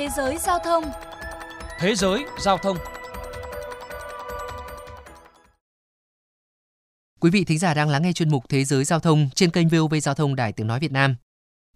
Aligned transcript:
Thế 0.00 0.08
giới 0.16 0.38
giao 0.38 0.58
thông 0.58 0.84
Thế 1.78 1.94
giới 1.94 2.24
giao 2.38 2.58
thông 2.58 2.76
Quý 7.20 7.30
vị 7.30 7.44
thính 7.44 7.58
giả 7.58 7.74
đang 7.74 7.88
lắng 7.88 8.02
nghe 8.02 8.12
chuyên 8.12 8.30
mục 8.30 8.44
Thế 8.48 8.64
giới 8.64 8.84
giao 8.84 9.00
thông 9.00 9.28
trên 9.34 9.50
kênh 9.50 9.68
VOV 9.68 9.94
Giao 10.02 10.14
thông 10.14 10.36
Đài 10.36 10.52
Tiếng 10.52 10.66
Nói 10.66 10.80
Việt 10.80 10.92
Nam. 10.92 11.16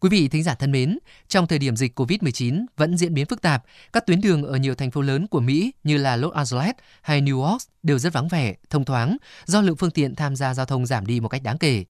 Quý 0.01 0.09
vị 0.09 0.29
thính 0.29 0.43
giả 0.43 0.55
thân 0.55 0.73
mến, 0.73 0.99
trong 1.29 1.47
thời 1.47 1.59
điểm 1.59 1.77
dịch 1.77 2.01
COVID-19 2.01 2.65
vẫn 2.77 2.97
diễn 2.97 3.15
biến 3.15 3.27
phức 3.27 3.43
tạp, 3.43 3.65
các 3.93 4.07
tuyến 4.07 4.21
đường 4.21 4.45
ở 4.45 4.57
nhiều 4.57 4.75
thành 4.75 4.91
phố 4.91 5.01
lớn 5.01 5.27
của 5.27 5.41
Mỹ 5.41 5.73
như 5.83 5.97
là 5.97 6.17
Los 6.17 6.33
Angeles 6.33 6.75
hay 7.03 7.23
New 7.23 7.43
York 7.43 7.63
đều 7.83 7.99
rất 7.99 8.13
vắng 8.13 8.29
vẻ, 8.29 8.55
thông 8.71 8.85
thoáng 8.85 9.17
do 9.45 9.61
lượng 9.61 9.77
phương 9.77 9.91
tiện 9.91 10.15
tham 10.15 10.37
gia 10.37 10.55
giao 10.55 10.67
thông 10.67 10.87
giảm 10.87 11.07
đi 11.07 11.21
một 11.21 11.29
cách 11.29 11.43
đáng 11.43 11.59
kể. 11.59 11.85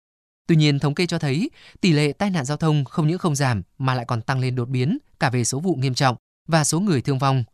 Tuy 0.47 0.57
nhiên, 0.57 0.79
thống 0.79 0.95
kê 0.95 1.07
cho 1.07 1.19
thấy 1.19 1.51
tỷ 1.81 1.93
lệ 1.93 2.13
tai 2.13 2.31
nạn 2.31 2.45
giao 2.45 2.57
thông 2.57 2.85
không 2.85 3.09
những 3.09 3.19
không 3.19 3.35
giảm 3.35 3.63
mà 3.79 3.95
lại 3.95 4.05
còn 4.05 4.23
tăng 4.23 4.41
lên 4.41 4.55
đột 4.55 4.69
biến 4.69 4.99
cả 5.21 5.31
về 5.31 5.45
số 5.45 5.61
vụ 5.61 5.75
nghiêm 5.75 5.95
trọng 5.95 6.17
và 6.49 6.65
số 6.65 6.81
người 6.81 7.03
thương 7.03 7.19
vong. 7.19 7.45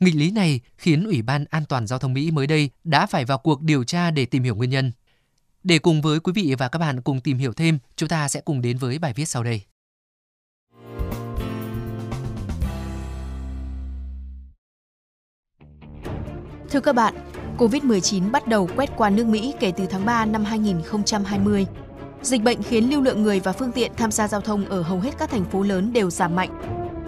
Nghịch 0.00 0.14
lý 0.14 0.30
này 0.30 0.60
khiến 0.78 1.04
Ủy 1.04 1.22
ban 1.22 1.44
An 1.50 1.64
toàn 1.68 1.86
Giao 1.86 1.98
thông 1.98 2.12
Mỹ 2.12 2.30
mới 2.30 2.46
đây 2.46 2.70
đã 2.84 3.06
phải 3.06 3.24
vào 3.24 3.38
cuộc 3.38 3.62
điều 3.62 3.84
tra 3.84 4.10
để 4.10 4.26
tìm 4.26 4.42
hiểu 4.42 4.54
nguyên 4.54 4.70
nhân. 4.70 4.92
Để 5.62 5.78
cùng 5.78 6.02
với 6.02 6.20
quý 6.20 6.32
vị 6.32 6.54
và 6.58 6.68
các 6.68 6.78
bạn 6.78 7.00
cùng 7.00 7.20
tìm 7.20 7.38
hiểu 7.38 7.52
thêm, 7.52 7.78
chúng 7.96 8.08
ta 8.08 8.28
sẽ 8.28 8.40
cùng 8.40 8.62
đến 8.62 8.78
với 8.78 8.98
bài 8.98 9.12
viết 9.12 9.24
sau 9.24 9.42
đây. 9.42 9.62
Thưa 16.70 16.80
các 16.80 16.92
bạn, 16.92 17.14
COVID-19 17.58 18.30
bắt 18.30 18.48
đầu 18.48 18.68
quét 18.76 18.90
qua 18.96 19.10
nước 19.10 19.26
Mỹ 19.26 19.54
kể 19.60 19.72
từ 19.76 19.86
tháng 19.86 20.04
3 20.04 20.24
năm 20.24 20.44
2020. 20.44 21.66
Dịch 22.26 22.42
bệnh 22.42 22.62
khiến 22.62 22.90
lưu 22.90 23.02
lượng 23.02 23.22
người 23.22 23.40
và 23.40 23.52
phương 23.52 23.72
tiện 23.72 23.92
tham 23.96 24.10
gia 24.10 24.28
giao 24.28 24.40
thông 24.40 24.64
ở 24.68 24.82
hầu 24.82 25.00
hết 25.00 25.18
các 25.18 25.30
thành 25.30 25.44
phố 25.44 25.62
lớn 25.62 25.92
đều 25.92 26.10
giảm 26.10 26.36
mạnh. 26.36 26.50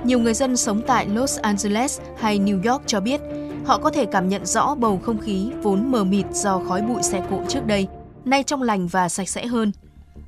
Nhiều 0.04 0.18
người 0.18 0.34
dân 0.34 0.56
sống 0.56 0.82
tại 0.86 1.06
Los 1.06 1.38
Angeles 1.38 2.00
hay 2.18 2.38
New 2.38 2.72
York 2.72 2.82
cho 2.86 3.00
biết, 3.00 3.20
họ 3.66 3.78
có 3.78 3.90
thể 3.90 4.06
cảm 4.06 4.28
nhận 4.28 4.46
rõ 4.46 4.74
bầu 4.74 5.00
không 5.04 5.18
khí 5.18 5.50
vốn 5.62 5.90
mờ 5.90 6.04
mịt 6.04 6.26
do 6.32 6.60
khói 6.68 6.82
bụi 6.82 7.02
xe 7.02 7.22
cộ 7.30 7.40
trước 7.48 7.66
đây, 7.66 7.88
nay 8.24 8.42
trong 8.42 8.62
lành 8.62 8.86
và 8.86 9.08
sạch 9.08 9.28
sẽ 9.28 9.46
hơn. 9.46 9.72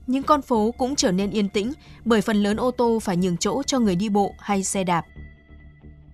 Những 0.07 0.23
con 0.23 0.43
phố 0.43 0.75
cũng 0.79 0.97
trở 0.97 1.13
nên 1.13 1.31
yên 1.31 1.49
tĩnh 1.49 1.73
bởi 2.05 2.21
phần 2.21 2.43
lớn 2.43 2.57
ô 2.57 2.71
tô 2.71 2.99
phải 3.03 3.17
nhường 3.17 3.37
chỗ 3.37 3.63
cho 3.63 3.79
người 3.79 3.97
đi 3.97 4.09
bộ 4.09 4.35
hay 4.39 4.65
xe 4.65 4.85
đạp. 4.85 5.03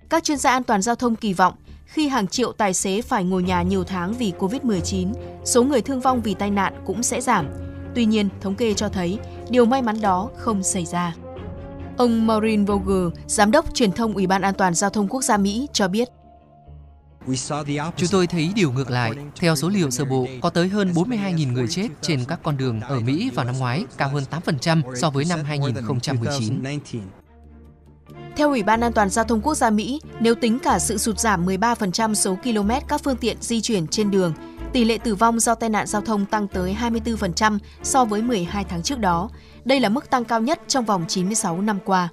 Các 0.08 0.24
chuyên 0.24 0.38
gia 0.38 0.50
an 0.50 0.62
toàn 0.62 0.82
giao 0.82 0.94
thông 0.94 1.16
kỳ 1.16 1.32
vọng 1.32 1.54
khi 1.86 2.08
hàng 2.08 2.28
triệu 2.28 2.52
tài 2.52 2.74
xế 2.74 3.02
phải 3.02 3.24
ngồi 3.24 3.42
nhà 3.42 3.62
nhiều 3.62 3.84
tháng 3.84 4.12
vì 4.12 4.32
Covid-19, 4.38 5.12
số 5.44 5.64
người 5.64 5.80
thương 5.80 6.00
vong 6.00 6.20
vì 6.22 6.34
tai 6.34 6.50
nạn 6.50 6.82
cũng 6.86 7.02
sẽ 7.02 7.20
giảm. 7.20 7.65
Tuy 7.96 8.04
nhiên, 8.04 8.28
thống 8.40 8.54
kê 8.54 8.74
cho 8.74 8.88
thấy 8.88 9.18
điều 9.50 9.64
may 9.64 9.82
mắn 9.82 10.00
đó 10.00 10.30
không 10.36 10.62
xảy 10.62 10.86
ra. 10.86 11.14
Ông 11.96 12.26
Maureen 12.26 12.64
Vogel, 12.64 13.08
giám 13.26 13.50
đốc 13.50 13.74
truyền 13.74 13.92
thông 13.92 14.14
Ủy 14.14 14.26
ban 14.26 14.42
An 14.42 14.54
toàn 14.54 14.74
giao 14.74 14.90
thông 14.90 15.08
quốc 15.08 15.24
gia 15.24 15.36
Mỹ 15.36 15.68
cho 15.72 15.88
biết. 15.88 16.08
Chúng 17.96 18.08
tôi 18.10 18.26
thấy 18.26 18.50
điều 18.54 18.72
ngược 18.72 18.90
lại. 18.90 19.12
Theo 19.40 19.56
số 19.56 19.68
liệu 19.68 19.90
sơ 19.90 20.04
bộ, 20.04 20.26
có 20.40 20.50
tới 20.50 20.68
hơn 20.68 20.92
42.000 20.92 21.52
người 21.52 21.68
chết 21.68 21.88
trên 22.00 22.24
các 22.28 22.40
con 22.42 22.56
đường 22.56 22.80
ở 22.80 23.00
Mỹ 23.00 23.30
vào 23.34 23.44
năm 23.44 23.58
ngoái, 23.58 23.84
cao 23.96 24.08
hơn 24.08 24.24
8% 24.46 24.82
so 24.96 25.10
với 25.10 25.24
năm 25.28 25.40
2019. 25.44 26.62
Theo 28.36 28.48
Ủy 28.48 28.62
ban 28.62 28.80
An 28.80 28.92
toàn 28.92 29.10
Giao 29.10 29.24
thông 29.24 29.40
Quốc 29.40 29.54
gia 29.54 29.70
Mỹ, 29.70 30.00
nếu 30.20 30.34
tính 30.34 30.58
cả 30.58 30.78
sự 30.78 30.98
sụt 30.98 31.18
giảm 31.18 31.46
13% 31.46 32.14
số 32.14 32.36
km 32.44 32.70
các 32.88 33.00
phương 33.04 33.16
tiện 33.16 33.36
di 33.40 33.60
chuyển 33.60 33.86
trên 33.86 34.10
đường, 34.10 34.32
tỷ 34.76 34.84
lệ 34.84 34.98
tử 34.98 35.14
vong 35.14 35.40
do 35.40 35.54
tai 35.54 35.70
nạn 35.70 35.86
giao 35.86 36.02
thông 36.02 36.26
tăng 36.26 36.48
tới 36.48 36.76
24% 36.80 37.58
so 37.82 38.04
với 38.04 38.22
12 38.22 38.64
tháng 38.64 38.82
trước 38.82 38.98
đó. 38.98 39.30
Đây 39.64 39.80
là 39.80 39.88
mức 39.88 40.10
tăng 40.10 40.24
cao 40.24 40.40
nhất 40.40 40.60
trong 40.68 40.84
vòng 40.84 41.04
96 41.08 41.60
năm 41.60 41.78
qua. 41.84 42.08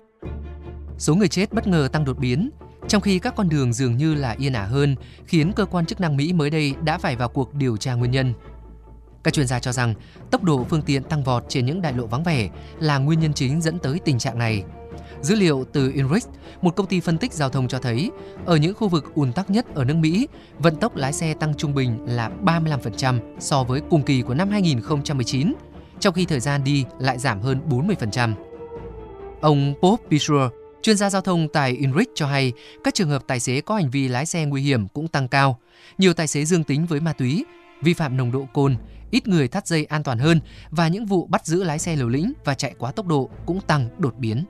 Số 0.98 1.16
người 1.16 1.28
chết 1.28 1.54
bất 1.54 1.68
ngờ 1.68 1.88
tăng 1.92 2.06
đột 2.06 2.18
biến, 2.18 2.50
trong 2.88 3.02
khi 3.02 3.20
các 3.20 3.36
con 3.36 3.50
đường 3.50 3.74
dường 3.74 3.98
như 3.98 4.14
là 4.14 4.36
yên 4.40 4.54
ả 4.54 4.64
hơn, 4.64 4.96
khiến 5.26 5.54
cơ 5.54 5.66
quan 5.66 5.86
chức 5.86 6.02
năng 6.02 6.18
Mỹ 6.18 6.34
mới 6.34 6.50
đây 6.50 6.74
đã 6.84 6.98
phải 6.98 7.16
vào 7.16 7.30
cuộc 7.30 7.54
điều 7.54 7.78
tra 7.78 7.94
nguyên 7.94 8.12
nhân. 8.12 8.34
Các 9.24 9.34
chuyên 9.34 9.48
gia 9.48 9.60
cho 9.60 9.72
rằng 9.72 9.94
tốc 10.32 10.44
độ 10.44 10.66
phương 10.70 10.82
tiện 10.82 11.04
tăng 11.04 11.24
vọt 11.24 11.44
trên 11.50 11.66
những 11.66 11.82
đại 11.82 11.94
lộ 11.94 12.06
vắng 12.06 12.24
vẻ 12.24 12.50
là 12.80 12.98
nguyên 12.98 13.20
nhân 13.20 13.34
chính 13.34 13.62
dẫn 13.62 13.80
tới 13.80 14.00
tình 14.06 14.20
trạng 14.20 14.40
này. 14.40 14.64
Dữ 15.24 15.36
liệu 15.36 15.66
từ 15.74 15.92
INRIX, 15.96 16.28
một 16.62 16.76
công 16.76 16.88
ty 16.88 17.00
phân 17.00 17.18
tích 17.18 17.34
giao 17.34 17.50
thông 17.50 17.68
cho 17.68 17.80
thấy, 17.80 18.12
ở 18.46 18.56
những 18.56 18.74
khu 18.74 18.88
vực 18.88 19.16
ùn 19.16 19.34
tắc 19.34 19.50
nhất 19.50 19.76
ở 19.76 19.86
nước 19.86 19.94
Mỹ, 19.94 20.28
vận 20.60 20.76
tốc 20.76 20.96
lái 20.96 21.14
xe 21.14 21.34
tăng 21.34 21.54
trung 21.56 21.74
bình 21.74 21.98
là 22.06 22.32
35% 22.46 23.20
so 23.40 23.64
với 23.64 23.82
cùng 23.90 24.04
kỳ 24.04 24.22
của 24.22 24.34
năm 24.34 24.50
2019, 24.50 25.54
trong 26.00 26.14
khi 26.14 26.26
thời 26.26 26.40
gian 26.40 26.64
đi 26.64 26.86
lại 27.00 27.20
giảm 27.20 27.42
hơn 27.42 27.60
40%. 27.70 28.34
Ông 29.42 29.74
Bob 29.82 30.00
Bishore, 30.10 30.56
chuyên 30.82 30.98
gia 30.98 31.10
giao 31.10 31.22
thông 31.22 31.48
tại 31.54 31.72
INRIX 31.72 32.08
cho 32.16 32.28
hay, 32.28 32.54
các 32.84 32.94
trường 32.94 33.10
hợp 33.10 33.24
tài 33.28 33.40
xế 33.40 33.62
có 33.62 33.76
hành 33.76 33.90
vi 33.90 34.08
lái 34.08 34.26
xe 34.26 34.46
nguy 34.46 34.62
hiểm 34.62 34.88
cũng 34.88 35.08
tăng 35.08 35.28
cao. 35.28 35.60
Nhiều 35.98 36.14
tài 36.14 36.28
xế 36.28 36.46
dương 36.46 36.64
tính 36.64 36.86
với 36.86 37.00
ma 37.00 37.14
túy, 37.14 37.46
vi 37.82 37.94
phạm 37.94 38.18
nồng 38.18 38.32
độ 38.32 38.48
cồn, 38.54 38.76
ít 39.12 39.28
người 39.28 39.48
thắt 39.48 39.68
dây 39.68 39.86
an 39.86 40.04
toàn 40.04 40.20
hơn 40.20 40.40
và 40.72 40.88
những 40.88 41.06
vụ 41.06 41.26
bắt 41.26 41.46
giữ 41.46 41.64
lái 41.64 41.80
xe 41.80 41.96
liều 41.96 42.10
lĩnh 42.10 42.34
và 42.46 42.54
chạy 42.54 42.74
quá 42.78 42.92
tốc 42.92 43.08
độ 43.08 43.30
cũng 43.46 43.62
tăng 43.62 43.90
đột 43.98 44.16
biến. 44.18 44.46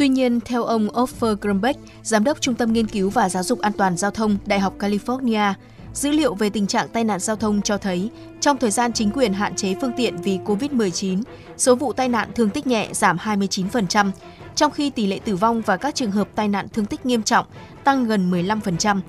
Tuy 0.00 0.08
nhiên, 0.08 0.40
theo 0.40 0.64
ông 0.64 0.88
Offer 0.88 1.36
Grumbeck, 1.40 1.80
giám 2.02 2.24
đốc 2.24 2.40
Trung 2.40 2.54
tâm 2.54 2.72
Nghiên 2.72 2.86
cứu 2.86 3.10
và 3.10 3.28
Giáo 3.28 3.42
dục 3.42 3.60
An 3.60 3.72
toàn 3.72 3.96
Giao 3.96 4.10
thông 4.10 4.36
Đại 4.46 4.60
học 4.60 4.74
California, 4.78 5.52
dữ 5.92 6.10
liệu 6.10 6.34
về 6.34 6.50
tình 6.50 6.66
trạng 6.66 6.88
tai 6.88 7.04
nạn 7.04 7.20
giao 7.20 7.36
thông 7.36 7.62
cho 7.62 7.78
thấy, 7.78 8.10
trong 8.40 8.56
thời 8.56 8.70
gian 8.70 8.92
chính 8.92 9.10
quyền 9.10 9.32
hạn 9.32 9.56
chế 9.56 9.74
phương 9.80 9.92
tiện 9.96 10.16
vì 10.16 10.38
COVID-19, 10.38 11.22
số 11.56 11.74
vụ 11.74 11.92
tai 11.92 12.08
nạn 12.08 12.28
thương 12.34 12.50
tích 12.50 12.66
nhẹ 12.66 12.88
giảm 12.92 13.16
29%, 13.16 14.10
trong 14.54 14.72
khi 14.72 14.90
tỷ 14.90 15.06
lệ 15.06 15.18
tử 15.24 15.36
vong 15.36 15.62
và 15.66 15.76
các 15.76 15.94
trường 15.94 16.10
hợp 16.10 16.28
tai 16.34 16.48
nạn 16.48 16.68
thương 16.68 16.86
tích 16.86 17.06
nghiêm 17.06 17.22
trọng 17.22 17.46
tăng 17.84 18.04
gần 18.04 18.30
15%. 18.30 19.00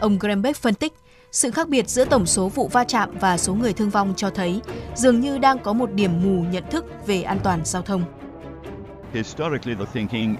Ông 0.00 0.18
Grumbeck 0.18 0.58
phân 0.58 0.74
tích, 0.74 0.92
sự 1.32 1.50
khác 1.50 1.68
biệt 1.68 1.88
giữa 1.88 2.04
tổng 2.04 2.26
số 2.26 2.48
vụ 2.48 2.68
va 2.68 2.84
chạm 2.84 3.10
và 3.20 3.38
số 3.38 3.54
người 3.54 3.72
thương 3.72 3.90
vong 3.90 4.14
cho 4.16 4.30
thấy 4.30 4.60
dường 4.94 5.20
như 5.20 5.38
đang 5.38 5.58
có 5.58 5.72
một 5.72 5.92
điểm 5.92 6.22
mù 6.24 6.44
nhận 6.50 6.64
thức 6.70 6.84
về 7.06 7.22
an 7.22 7.38
toàn 7.44 7.60
giao 7.64 7.82
thông. 7.82 8.04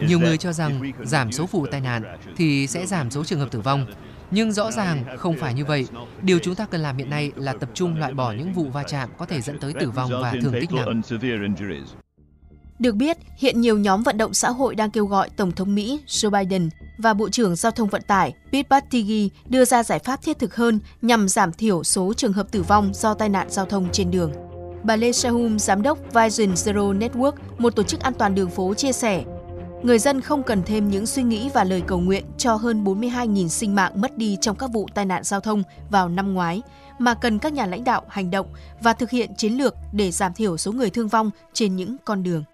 Nhiều 0.00 0.18
người 0.20 0.38
cho 0.38 0.52
rằng 0.52 0.92
giảm 1.04 1.32
số 1.32 1.46
vụ 1.46 1.66
tai 1.70 1.80
nạn 1.80 2.02
thì 2.36 2.66
sẽ 2.66 2.86
giảm 2.86 3.10
số 3.10 3.24
trường 3.24 3.38
hợp 3.38 3.50
tử 3.50 3.60
vong. 3.60 3.86
Nhưng 4.30 4.52
rõ 4.52 4.70
ràng 4.70 5.04
không 5.18 5.36
phải 5.40 5.54
như 5.54 5.64
vậy. 5.64 5.86
Điều 6.22 6.38
chúng 6.38 6.54
ta 6.54 6.66
cần 6.66 6.80
làm 6.80 6.96
hiện 6.96 7.10
nay 7.10 7.32
là 7.36 7.52
tập 7.52 7.68
trung 7.74 7.98
loại 7.98 8.14
bỏ 8.14 8.32
những 8.32 8.52
vụ 8.52 8.64
va 8.64 8.82
chạm 8.82 9.08
có 9.18 9.26
thể 9.26 9.40
dẫn 9.40 9.58
tới 9.58 9.72
tử 9.80 9.90
vong 9.90 10.10
và 10.22 10.34
thương 10.42 10.52
tích 10.60 10.72
nặng. 10.72 11.02
Được 12.78 12.94
biết, 12.94 13.16
hiện 13.38 13.60
nhiều 13.60 13.78
nhóm 13.78 14.02
vận 14.02 14.16
động 14.16 14.34
xã 14.34 14.50
hội 14.50 14.74
đang 14.74 14.90
kêu 14.90 15.06
gọi 15.06 15.30
Tổng 15.36 15.52
thống 15.52 15.74
Mỹ 15.74 16.00
Joe 16.06 16.30
Biden 16.30 16.68
và 16.98 17.14
Bộ 17.14 17.28
trưởng 17.28 17.56
Giao 17.56 17.72
thông 17.72 17.88
Vận 17.88 18.02
tải 18.02 18.34
Pete 18.52 18.68
Buttigieg 18.70 19.28
đưa 19.48 19.64
ra 19.64 19.82
giải 19.82 19.98
pháp 19.98 20.22
thiết 20.22 20.38
thực 20.38 20.56
hơn 20.56 20.80
nhằm 21.02 21.28
giảm 21.28 21.52
thiểu 21.52 21.84
số 21.84 22.12
trường 22.16 22.32
hợp 22.32 22.50
tử 22.50 22.62
vong 22.62 22.90
do 22.94 23.14
tai 23.14 23.28
nạn 23.28 23.46
giao 23.50 23.66
thông 23.66 23.88
trên 23.92 24.10
đường. 24.10 24.47
Bà 24.82 24.96
Lê 24.96 25.12
Sahum, 25.12 25.58
giám 25.58 25.82
đốc 25.82 25.98
Vision 25.98 26.54
Zero 26.54 26.98
Network, 26.98 27.32
một 27.58 27.76
tổ 27.76 27.82
chức 27.82 28.00
an 28.00 28.12
toàn 28.14 28.34
đường 28.34 28.50
phố 28.50 28.74
chia 28.74 28.92
sẻ, 28.92 29.24
người 29.82 29.98
dân 29.98 30.20
không 30.20 30.42
cần 30.42 30.62
thêm 30.62 30.90
những 30.90 31.06
suy 31.06 31.22
nghĩ 31.22 31.50
và 31.54 31.64
lời 31.64 31.82
cầu 31.86 32.00
nguyện 32.00 32.24
cho 32.38 32.54
hơn 32.54 32.84
42.000 32.84 33.48
sinh 33.48 33.74
mạng 33.74 33.92
mất 34.00 34.16
đi 34.18 34.36
trong 34.40 34.56
các 34.56 34.70
vụ 34.72 34.88
tai 34.94 35.04
nạn 35.04 35.24
giao 35.24 35.40
thông 35.40 35.62
vào 35.90 36.08
năm 36.08 36.34
ngoái, 36.34 36.62
mà 36.98 37.14
cần 37.14 37.38
các 37.38 37.52
nhà 37.52 37.66
lãnh 37.66 37.84
đạo 37.84 38.02
hành 38.08 38.30
động 38.30 38.46
và 38.80 38.92
thực 38.92 39.10
hiện 39.10 39.34
chiến 39.34 39.52
lược 39.52 39.74
để 39.92 40.10
giảm 40.10 40.34
thiểu 40.34 40.56
số 40.56 40.72
người 40.72 40.90
thương 40.90 41.08
vong 41.08 41.30
trên 41.52 41.76
những 41.76 41.96
con 42.04 42.22
đường. 42.22 42.44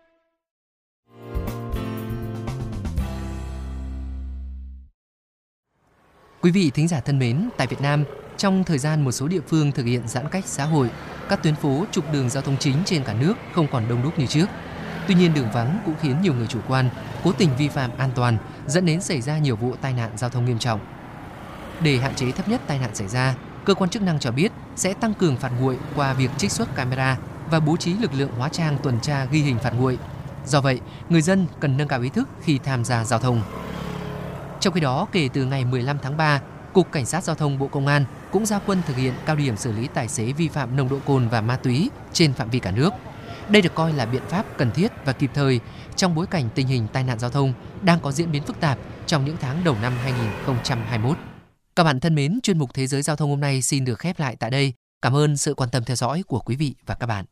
Quý 6.43 6.51
vị 6.51 6.71
thính 6.75 6.89
giả 6.89 7.01
thân 7.01 7.19
mến, 7.19 7.49
tại 7.57 7.67
Việt 7.67 7.81
Nam, 7.81 8.05
trong 8.39 8.65
thời 8.65 8.79
gian 8.79 9.05
một 9.05 9.13
số 9.13 9.29
địa 9.29 9.41
phương 9.49 9.73
thực 9.73 9.87
hiện 9.87 10.09
giãn 10.09 10.29
cách 10.29 10.45
xã 10.47 10.65
hội, 10.65 10.91
các 11.29 11.43
tuyến 11.43 11.55
phố 11.55 11.85
trục 11.91 12.13
đường 12.13 12.31
giao 12.31 12.43
thông 12.43 12.57
chính 12.57 12.77
trên 12.85 13.05
cả 13.05 13.15
nước 13.21 13.35
không 13.53 13.67
còn 13.73 13.89
đông 13.89 14.03
đúc 14.03 14.19
như 14.19 14.27
trước. 14.27 14.47
Tuy 15.09 15.15
nhiên 15.15 15.35
đường 15.35 15.51
vắng 15.53 15.79
cũng 15.87 15.95
khiến 16.01 16.23
nhiều 16.23 16.35
người 16.35 16.47
chủ 16.47 16.59
quan, 16.69 16.89
cố 17.25 17.33
tình 17.33 17.51
vi 17.59 17.69
phạm 17.69 17.91
an 17.99 18.11
toàn, 18.15 18.39
dẫn 18.67 18.87
đến 18.87 19.01
xảy 19.01 19.21
ra 19.21 19.39
nhiều 19.39 19.57
vụ 19.57 19.75
tai 19.81 19.93
nạn 19.93 20.11
giao 20.17 20.31
thông 20.31 20.45
nghiêm 20.45 20.59
trọng. 20.59 20.81
Để 21.81 21.97
hạn 21.97 22.15
chế 22.15 22.31
thấp 22.31 22.49
nhất 22.49 22.61
tai 22.67 22.79
nạn 22.79 22.95
xảy 22.95 23.09
ra, 23.09 23.35
cơ 23.65 23.75
quan 23.75 23.91
chức 23.91 24.03
năng 24.03 24.19
cho 24.19 24.31
biết 24.31 24.53
sẽ 24.77 24.95
tăng 24.95 25.15
cường 25.15 25.37
phạt 25.37 25.53
nguội 25.61 25.79
qua 25.97 26.13
việc 26.13 26.31
trích 26.39 26.53
xuất 26.53 26.75
camera 26.75 27.19
và 27.51 27.61
bố 27.61 27.77
trí 27.77 27.95
lực 27.95 28.15
lượng 28.15 28.31
hóa 28.39 28.49
trang 28.49 28.79
tuần 28.83 29.01
tra 29.01 29.25
ghi 29.25 29.43
hình 29.43 29.59
phạt 29.59 29.73
nguội. 29.79 29.99
Do 30.47 30.61
vậy, 30.61 30.81
người 31.09 31.23
dân 31.23 31.47
cần 31.61 31.77
nâng 31.77 31.89
cao 31.89 32.01
ý 32.01 32.09
thức 32.09 32.29
khi 32.43 32.59
tham 32.59 32.85
gia 32.85 33.05
giao 33.05 33.19
thông. 33.19 33.43
Trong 34.61 34.75
khi 34.75 34.81
đó, 34.81 35.07
kể 35.13 35.29
từ 35.33 35.45
ngày 35.45 35.65
15 35.65 35.99
tháng 36.03 36.17
3, 36.17 36.41
Cục 36.75 36.93
Cảnh 36.93 37.07
sát 37.07 37.25
Giao 37.25 37.37
thông 37.37 37.59
Bộ 37.59 37.67
Công 37.67 37.87
an 37.87 38.05
cũng 38.31 38.47
ra 38.47 38.59
quân 38.67 38.83
thực 38.87 38.97
hiện 38.97 39.13
cao 39.27 39.37
điểm 39.37 39.57
xử 39.57 39.73
lý 39.73 39.89
tài 39.95 40.09
xế 40.09 40.33
vi 40.33 40.49
phạm 40.49 40.77
nồng 40.77 40.89
độ 40.89 40.99
cồn 41.07 41.29
và 41.29 41.41
ma 41.41 41.57
túy 41.57 41.91
trên 42.13 42.33
phạm 42.33 42.51
vi 42.51 42.59
cả 42.59 42.71
nước. 42.71 42.91
Đây 43.49 43.63
được 43.63 43.75
coi 43.75 43.93
là 43.93 44.07
biện 44.07 44.23
pháp 44.29 44.47
cần 44.59 44.71
thiết 44.71 44.93
và 45.05 45.13
kịp 45.13 45.31
thời 45.35 45.61
trong 45.97 46.15
bối 46.15 46.27
cảnh 46.27 46.49
tình 46.55 46.67
hình 46.67 46.87
tai 46.93 47.05
nạn 47.05 47.19
giao 47.19 47.31
thông 47.31 47.53
đang 47.83 48.01
có 48.01 48.13
diễn 48.13 48.33
biến 48.33 48.43
phức 48.43 48.61
tạp 48.61 48.79
trong 49.07 49.25
những 49.25 49.37
tháng 49.41 49.65
đầu 49.65 49.77
năm 49.83 49.93
2021. 50.03 51.17
Các 51.77 51.85
bạn 51.85 52.01
thân 52.01 52.15
mến, 52.15 52.39
chuyên 52.43 52.59
mục 52.59 52.75
Thế 52.75 52.87
giới 52.87 53.03
Giao 53.03 53.17
thông 53.17 53.31
hôm 53.31 53.41
nay 53.41 53.63
xin 53.63 53.85
được 53.85 53.99
khép 53.99 54.21
lại 54.21 54.37
tại 54.37 54.51
đây. 54.51 54.73
Cảm 55.03 55.17
ơn 55.17 55.37
sự 55.37 55.55
quan 55.55 55.71
tâm 55.71 55.85
theo 55.85 55.97
dõi 55.97 56.23
của 56.27 56.39
quý 56.39 56.57
vị 56.57 56.75
và 56.87 56.95
các 56.95 57.07
bạn. 57.07 57.25